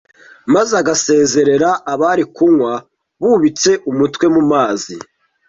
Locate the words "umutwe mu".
3.91-4.41